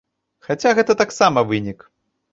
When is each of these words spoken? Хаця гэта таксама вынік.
Хаця 0.47 0.71
гэта 0.79 0.95
таксама 1.03 1.47
вынік. 1.53 1.79